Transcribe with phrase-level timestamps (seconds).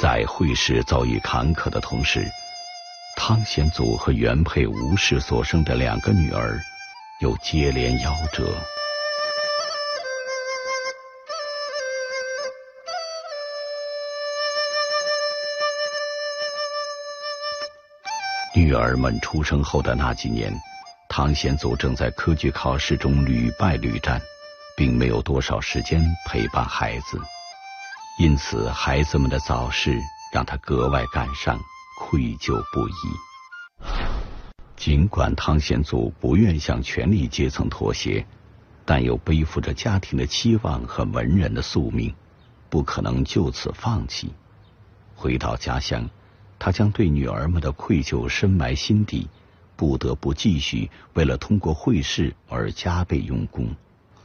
[0.00, 2.26] 在会试遭遇坎坷的同时，
[3.16, 6.60] 汤显祖和原配吴氏所生的两个女儿
[7.20, 8.52] 又接连夭折。
[18.54, 20.52] 女儿们出生后的那几年，
[21.08, 24.20] 汤显祖正在科举考试中屡败屡战，
[24.76, 27.18] 并没有多少时间陪伴孩子，
[28.18, 30.00] 因此孩子们的早逝
[30.32, 31.58] 让他格外感伤，
[31.98, 32.92] 愧疚不已。
[34.76, 38.24] 尽管汤显祖不愿向权力阶层妥协，
[38.84, 42.14] 但又背负着家庭的期望和文人的宿命，
[42.70, 44.32] 不可能就此放弃。
[45.14, 46.08] 回到家乡。
[46.56, 49.28] 他将对女儿们的愧疚深埋心底，
[49.76, 53.74] 不得不继续为了通过会试而加倍用功。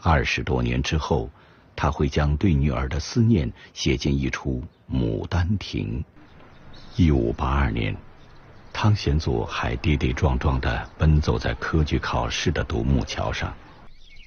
[0.00, 1.28] 二十多年之后，
[1.74, 4.62] 他会将对女儿的思念写进一出
[4.94, 6.04] 《牡丹亭》。
[7.02, 7.96] 一五八二年，
[8.72, 13.54] 汤显祖还跌跌撞撞地奔走在科举考试的独木桥上。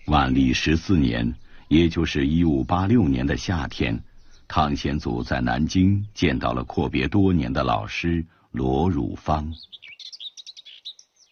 [0.07, 1.33] 万历十四年，
[1.67, 4.01] 也就是一五八六年的夏天。
[4.47, 9.51] 汤显祖在南京见到了阔别多年的老师罗汝芳。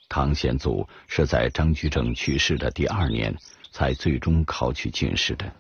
[0.10, 3.36] 汤显祖是在张居正去世的第二年
[3.72, 5.52] 才最终考取进士的。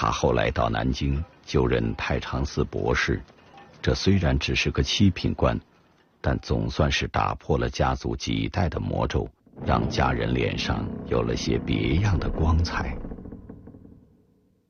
[0.00, 3.20] 他后来到南京就任太常寺博士，
[3.82, 5.58] 这虽然只是个七品官，
[6.20, 9.28] 但总算是打破了家族几代的魔咒，
[9.66, 12.96] 让家人脸上有了些别样的光彩。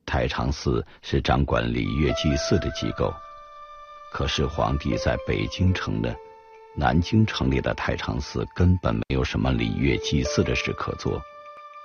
[0.03, 3.13] 太常寺是掌管礼乐祭祀的机构，
[4.11, 6.15] 可是皇帝在北京城的，
[6.75, 11.21] 南京城里的太常寺根本没有什么礼乐祭祀的事可做，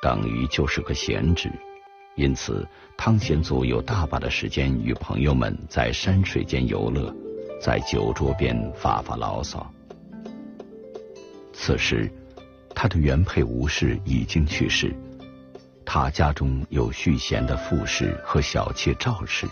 [0.01, 1.53] 等于就是个闲职。
[2.17, 7.13] 因此，汤显祖有大把的时间与朋友们在山水间游乐，
[7.61, 9.69] 在酒桌边发发牢骚。
[11.53, 12.09] 此时，
[12.75, 14.95] 他的原配吴氏已经去世。
[15.85, 19.47] 他家中有续弦的傅氏和小妾赵氏，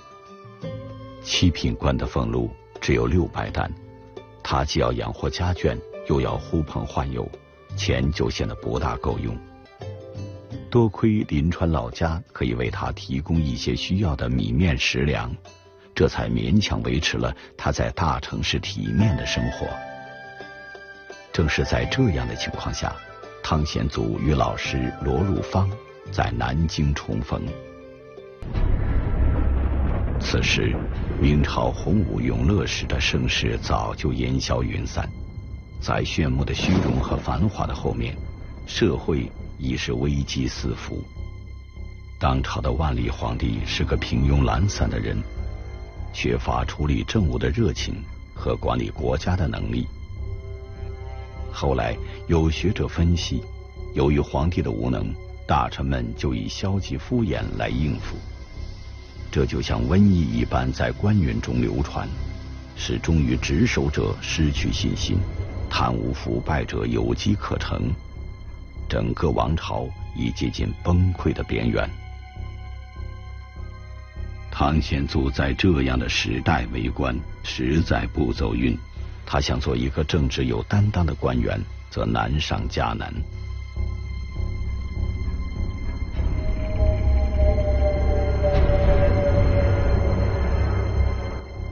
[1.22, 2.48] 七品官的俸禄
[2.80, 3.70] 只有六百担，
[4.42, 5.76] 他既要养活家眷，
[6.08, 7.28] 又要呼朋唤友，
[7.76, 9.36] 钱就显得不大够用。
[10.72, 15.30] 多亏临川老家可以为他提供一些需要的米面食粮，
[15.94, 19.66] 这才勉强维持了他在大城市体面的生活。
[21.30, 22.96] 正是在这样的情况下，
[23.44, 25.70] 汤显祖与老师罗汝芳。
[26.10, 27.42] 在南京重逢。
[30.20, 30.74] 此时，
[31.20, 35.08] 明朝洪武永乐时的盛世早就烟消云散，
[35.80, 38.14] 在炫目的虚荣和繁华的后面，
[38.66, 41.02] 社会已是危机四伏。
[42.18, 45.22] 当朝的万历皇帝是个平庸懒散的人，
[46.12, 48.02] 缺乏处理政务的热情
[48.34, 49.86] 和管理国家的能力。
[51.52, 51.96] 后来
[52.28, 53.42] 有学者分析，
[53.94, 55.14] 由于皇帝的无能。
[55.44, 58.16] 大臣们就以消极敷衍来应付，
[59.30, 62.08] 这就像瘟疫一般在官员中流传，
[62.76, 65.18] 使忠于职守者失去信心，
[65.68, 67.92] 贪污腐败者有机可乘，
[68.92, 71.88] 整个王朝已接近崩溃的边缘。
[74.50, 78.78] 唐显祖在这样的时代为官，实在不走运。
[79.24, 81.58] 他想做一个政治有担当的官员，
[81.88, 83.10] 则难上加难。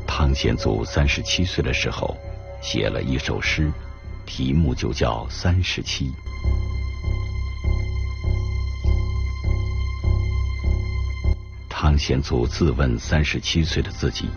[0.06, 2.16] 汤显祖三十七岁的时候，
[2.62, 3.70] 写了一首诗，
[4.24, 6.06] 题目就叫《三十七》。
[11.82, 14.28] 汤显祖自问三十七岁的自己：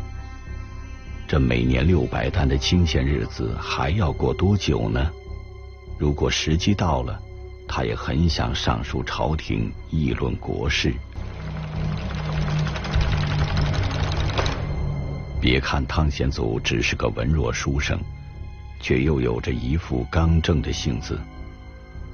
[1.27, 5.11] 这每年六百担的清闲日子还要过多久呢？
[5.99, 7.21] 如果时机到了，
[7.67, 10.93] 他也很想上书朝廷，议论国事。
[15.41, 17.99] 别看汤显祖只是个文弱书生，
[18.79, 21.19] 却又有着一副刚正的性子。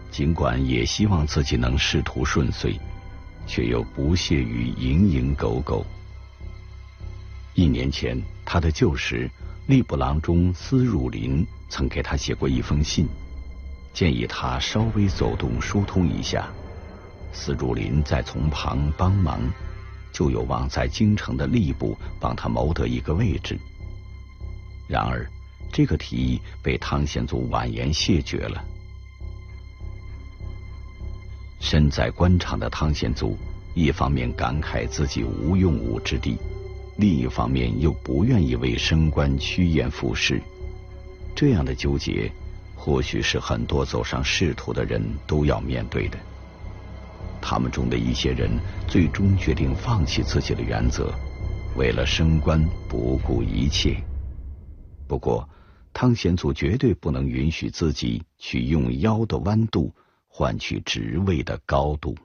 [0.10, 2.76] 尽管也希望自己能仕途顺遂，
[3.48, 5.86] 却又不屑于蝇营狗苟。
[7.54, 9.30] 一年前，他的旧识
[9.68, 13.08] 吏部郎中司汝霖曾给他写过一封信，
[13.94, 16.48] 建议他稍微走动疏通一下。
[17.32, 19.40] 司汝霖在从旁帮忙。
[20.12, 23.58] 就有望在京城的吏部帮他谋得一个位置。
[24.88, 25.26] 然而，
[25.72, 28.62] 这个提议被汤显祖婉言谢绝了。
[31.60, 33.38] 身在官场的汤显祖，
[33.76, 36.38] 一方面感慨自己无用武之地，
[36.98, 40.42] 另一方面又不愿意为升官趋炎附势，
[41.36, 42.32] 这样的纠结，
[42.76, 46.18] 或许是很多走上仕途的人都要面对的。
[47.42, 48.50] 他们中的一些人
[48.88, 51.14] 最终决定放弃自己的原则，
[51.76, 53.96] 为了升官不顾一切。
[55.08, 55.48] 不过，
[55.94, 59.94] 汤显祖绝对不能允许自己去用腰的弯度
[60.30, 62.16] 换取职位的高度。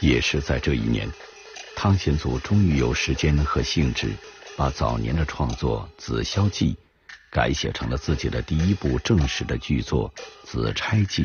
[0.00, 1.10] 也是在这一年，
[1.74, 4.12] 汤显祖终于有时间和兴致，
[4.54, 6.74] 把早年的创作《紫霄记》
[7.30, 10.12] 改写成了自己的第一部正式的剧作
[10.44, 11.24] 《紫钗记》。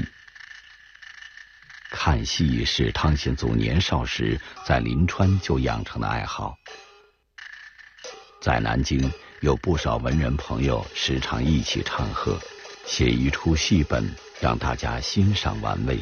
[1.91, 6.55] 看戏是汤显祖年少时在临川就养成的爱好，
[8.41, 12.39] 在南京有不少文人朋友时常一起唱和，
[12.85, 15.99] 写一出戏本让大家欣赏玩味。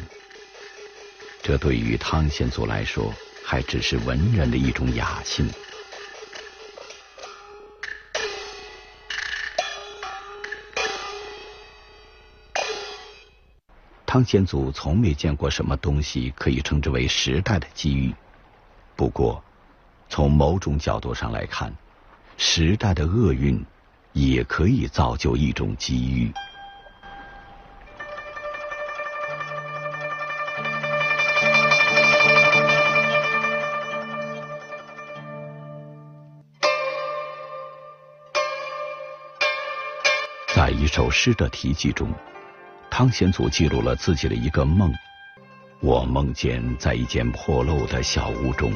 [1.42, 3.12] 这对于汤显祖来说，
[3.42, 5.50] 还只是文人的一种雅兴。
[14.08, 18.14] 汤显祖从没见过什么东西可以称之为时代的机遇。
[18.96, 19.44] 不过，
[20.08, 21.70] 从某种角度上来看，
[22.38, 23.62] 时代的厄运
[24.14, 26.32] 也可以造就一种机遇。
[40.56, 42.10] 在一首诗的题记中，
[42.98, 44.92] 汤显祖记录了自己的一个梦。
[45.78, 48.72] 我梦见在一间破漏的小屋中，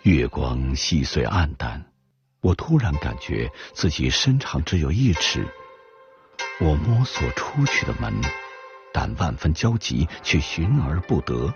[0.00, 1.84] 月光细碎暗淡，
[2.40, 5.46] 我突然感觉自己身长只有一尺。
[6.58, 8.14] 我摸索出去的门，
[8.90, 11.52] 但万分焦急，却寻而不得。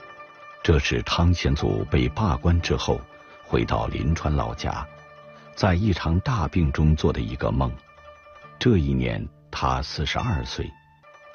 [0.62, 3.00] 这是汤显祖被罢官之后，
[3.46, 4.86] 回到临川老家。
[5.54, 7.72] 在一场大病中做的一个梦。
[8.58, 10.70] 这一年他四十二岁，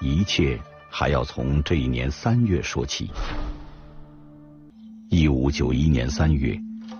[0.01, 3.09] 一切还要从这一年三月说起。
[5.09, 6.59] 一五九一年三月，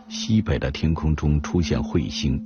[0.10, 2.42] 西北的天空中出现彗星，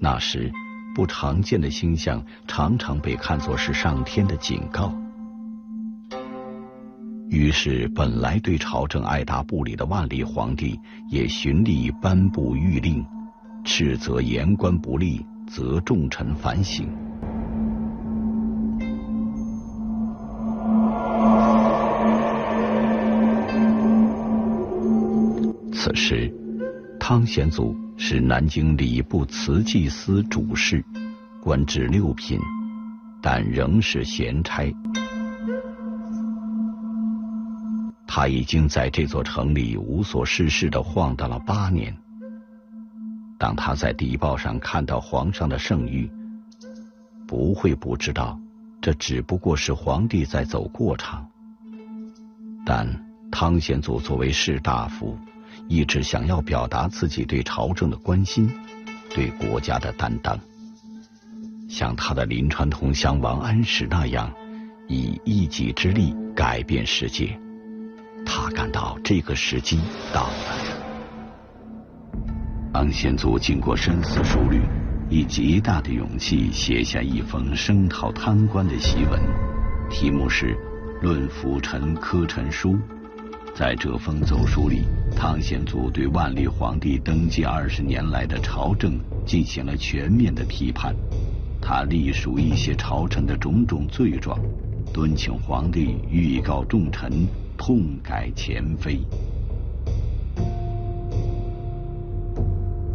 [0.00, 0.50] 那时
[0.94, 4.92] 不常见的星象常常被看作是上天的警告。
[7.28, 10.78] 于是，本来对朝政爱答不理的万历皇帝
[11.08, 13.04] 也循例颁布谕令。
[13.64, 16.88] 斥责言官不利，则重臣反省。
[26.04, 26.34] 时，
[26.98, 30.84] 汤显祖是南京礼部祠祭司主事，
[31.40, 32.40] 官至六品，
[33.22, 34.64] 但仍是闲差。
[38.04, 41.96] 他已经在这座城里无所事事的晃荡了八年。
[43.38, 46.10] 当他在邸报上看到皇上的圣谕，
[47.28, 48.36] 不会不知道，
[48.80, 51.24] 这只不过是皇帝在走过场。
[52.66, 52.88] 但
[53.30, 55.16] 汤显祖作为士大夫，
[55.68, 58.50] 一直想要表达自己对朝政的关心，
[59.14, 60.38] 对国家的担当，
[61.68, 64.32] 像他的临川同乡王安石那样，
[64.88, 67.38] 以一己之力改变世界。
[68.24, 69.80] 他感到这个时机
[70.12, 70.34] 到了。
[72.72, 74.60] 汤显祖经过深思熟虑，
[75.08, 79.20] 以极大的勇气写下一封声讨贪官的檄文，
[79.90, 80.54] 题目是
[81.02, 82.70] 《论辅臣科臣书》。
[83.54, 90.94] 在这封奏书里，汤显祖对万历皇帝登基二十年来的朝政进行了全面的批判。
[91.60, 94.38] 他隶属一些朝臣的种种罪状，
[94.92, 97.26] 敦请皇帝预告重臣
[97.56, 99.00] 痛改前非。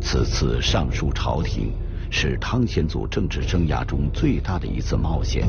[0.02, 1.72] 此次上书朝廷，
[2.10, 5.48] 是汤显祖政治生涯中最大的一次冒险。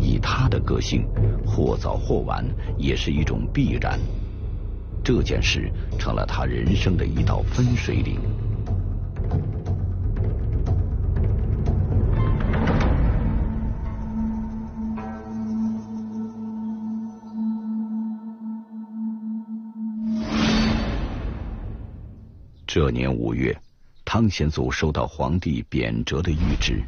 [0.00, 1.06] 以他的个性，
[1.46, 2.44] 或早或晚
[2.76, 3.98] 也是一种必然。
[5.04, 8.20] 这件事成了他人生的一道分水岭。
[22.66, 23.56] 这年五月。
[24.12, 26.82] 汤显祖收到皇帝贬谪的谕旨，